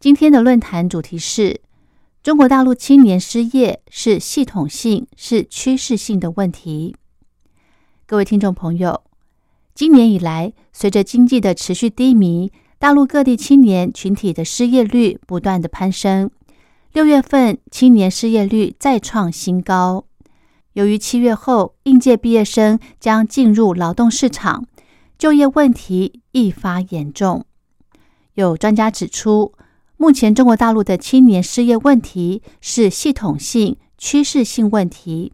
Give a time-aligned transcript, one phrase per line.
[0.00, 1.60] 今天的论坛主题是：
[2.22, 6.94] 中国大陆青年失业是系统性、是趋势性的问题。
[8.06, 9.02] 各位听众朋友，
[9.74, 16.30] 今年以来，随着经济的持续低迷，大陆各地青年群体的失业率不断的攀升。
[16.92, 20.04] 六月份青年失业率再创新高。
[20.74, 24.64] 由于七月后应届毕业生将进入劳动市场。
[25.18, 27.44] 就业问题愈发严重，
[28.34, 29.52] 有专家指出，
[30.00, 35.32] 目前中国大陆的青年失业问题是系统性、趋势性问题，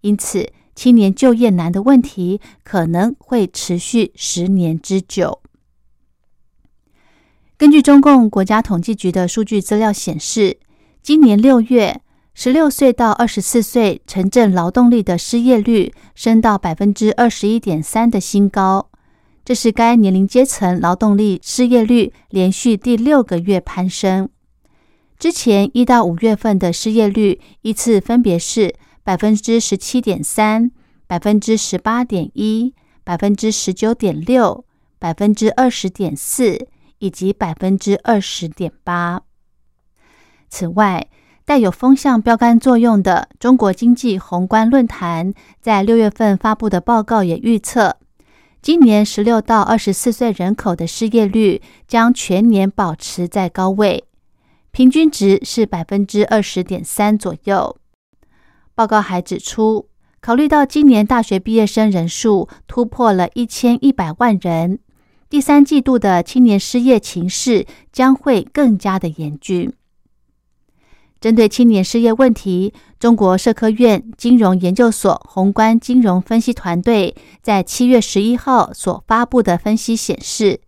[0.00, 5.42] 因此青年就业难的问题可能会持续十年之久。
[7.58, 10.58] 根据中共国家统计局的数据资料显示，
[11.02, 12.00] 今年六月，
[12.32, 18.89] 十六岁到二十四岁城镇劳动力的失业率升到百分之二十一点三的新高。
[19.50, 24.28] 这是该年龄阶层劳动力失业率连续第六个月攀升。
[25.18, 30.70] 之前一到五月份的失业率依次分别是百分之十七点三、
[31.08, 34.64] 百分之十八点一、百分之十九点六、
[35.00, 36.68] 百分之二十点四
[37.00, 39.22] 以及百分之二十点八。
[40.48, 41.08] 此外，
[41.44, 47.96] 带有风向标杆作用的中国经济宏观论坛在六月份发布的报告也预测。
[48.62, 54.04] 今年十六到二十四岁人口的失业率将全年保持在高位，
[54.70, 57.78] 平均值是百分之二十点三左右。
[58.74, 59.88] 报告还指出，
[60.20, 64.78] 考虑到今年大学毕业生人数突破了一千一百万人，
[65.30, 69.72] 第三季度的青年失业情势将会更加的严峻。
[71.20, 80.60] 针对青年失业问题，中国社科院金融研究所宏观金融分析团队在七月十一号所发布的分析显示，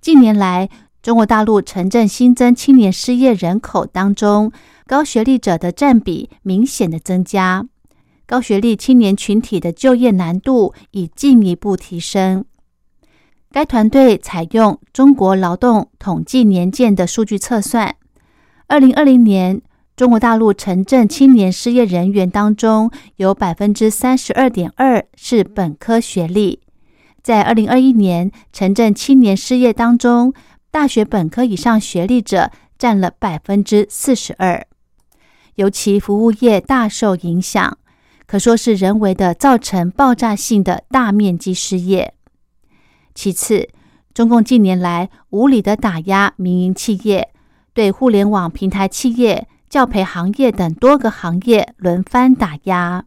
[0.00, 0.70] 近年来
[1.02, 4.50] 中国大陆城镇新增青年失业人口当中，
[4.86, 7.66] 高学历者的占比明显的增加，
[8.24, 12.46] 高学历青年群体的就业难度已进一步提升。
[13.50, 17.94] 该团队采用中国劳动统计年鉴的数据测算，
[18.68, 19.60] 二零二零年。
[19.94, 26.60] 中国大陆城镇青年失业人员当中，有百分之三十二点二是本科学历。
[27.22, 30.32] 在二零二一年，城镇青年失业当中，
[30.70, 34.66] 大学本科以上学历者占了百分之四十二。
[35.56, 37.76] 尤其服务业大受影响，
[38.26, 42.14] 可说是人为的造成爆炸性的大面积失业。
[43.14, 43.68] 其次，
[44.14, 47.28] 中共近年来无理的打压民营企业，
[47.74, 49.46] 对互联网平台企业。
[49.72, 53.06] 教培行业等多个行业轮番打压，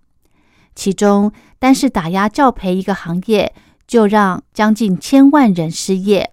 [0.73, 3.53] 其中单是打压教培一个行业，
[3.85, 6.31] 就让将近千万人失业。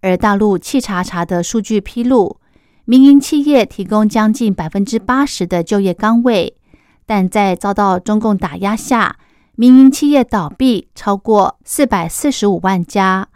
[0.00, 2.40] 而大陆企查查的数据披露，
[2.86, 6.56] 民营企业提供将近百分之八十的就业岗位，
[7.04, 9.18] 但在遭到中共打压下，
[9.56, 13.28] 民营企业倒闭超过四百四十五万家，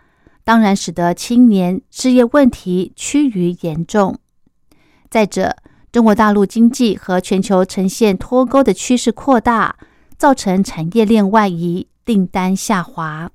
[0.42, 4.18] 当然使得青年失业问题趋于严重。
[5.10, 5.58] 再者，
[5.94, 9.76] 中国大陆经济和全球呈现脱钩的趋势扩大，
[10.18, 13.30] 造成产业链外移、订单下滑。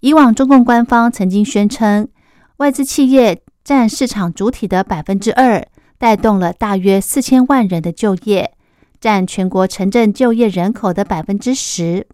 [0.00, 2.08] 以往中共官方曾经宣称，
[2.56, 8.54] 外资企业占市场主体的百分之二，带动了大约四千万人的就业，
[8.98, 12.06] 占全国城镇就业人口的百分之十。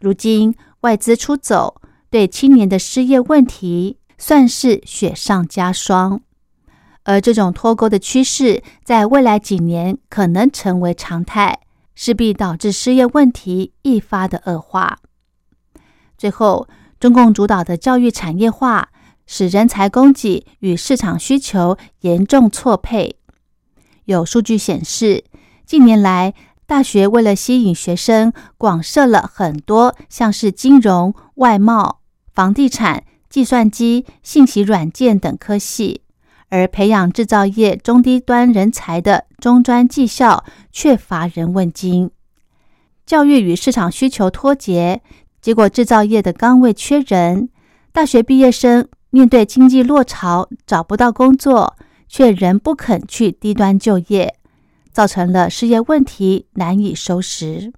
[0.00, 1.80] 如今外资出走，
[2.10, 6.20] 对青年的失业问题算是雪上加霜。
[7.04, 11.60] 而这种脱钩的趋势，在未来几年可能成为常态，
[11.94, 14.98] 势必导致失业问题一发的恶化。
[16.16, 16.68] 最后，
[17.00, 18.90] 中共主导的教育产业化，
[19.26, 23.16] 使人才供给与市场需求严重错配。
[24.04, 25.24] 有数据显示，
[25.66, 26.34] 近年来
[26.66, 32.00] 大学为了吸引学生，广设了很多像是金融、外贸、
[32.32, 36.02] 房地产、计算机、信息软件等科系。
[36.52, 42.10] 而培养制造业中低端人才的中专技校却乏人问津，
[43.06, 45.00] 教育与市场需求脱节，
[45.40, 47.48] 结果制造业的岗位缺人，
[47.90, 51.74] 大学毕业生面对经济落潮找不到工作，
[52.06, 54.34] 却仍不肯去低端就业，
[54.92, 57.72] 造成了失业问题难以收拾。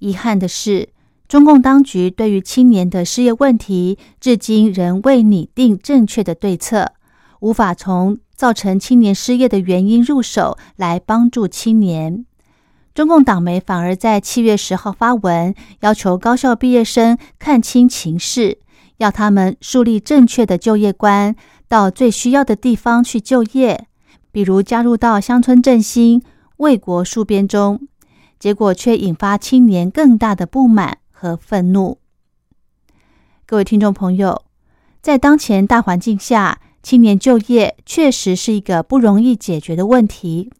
[0.00, 0.90] 遗憾的是，
[1.26, 6.92] 中共当局对于青年的失业问题，至今仍未拟定正确的对策，
[7.40, 12.26] 无法从造成青年失业的原因入手来帮助青年。
[12.94, 18.58] 中共党媒反而在七月十号发文，要求高校毕业生看清情势，
[18.98, 21.36] 要他们树立正确的就业观，
[21.68, 23.86] 到最需要的地方去就业，
[24.32, 26.22] 比如加入到乡村振兴、
[26.58, 27.86] 为国戍边中。
[28.38, 31.98] 结果却引发青年更大的不满和愤怒。
[33.46, 34.42] 各位听众朋友，
[35.00, 40.52] 在当前大环境下，青年就业确实是一个不容易解决的问题，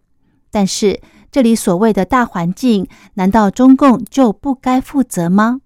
[0.50, 1.00] 但是。
[1.30, 5.60] 这里所谓的大环境，难道中共就不该负责吗？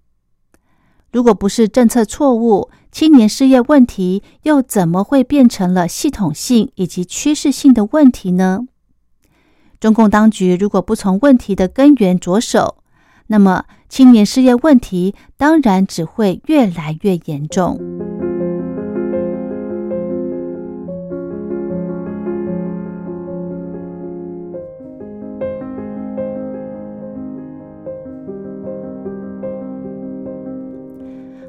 [1.11, 8.67] 如果不是政策错误，青年失业问题又怎么会变成了系统性以及趋势性的问题呢？
[9.79, 12.75] 中共当局如果不从问题的根源着手，
[13.27, 18.10] 那么青年失业问题当然只会越来越严重。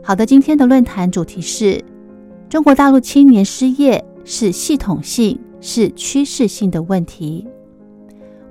[0.04, 1.80] 好的，今天的论坛主题是：
[2.48, 7.46] 中国大陆青年失业是系统性、是趋势性的问题。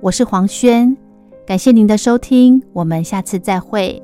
[0.00, 0.96] 我是黄轩，
[1.46, 4.02] 感谢您的收听，我们下次再会。